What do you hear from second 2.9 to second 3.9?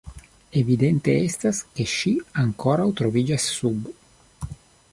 troviĝas sub.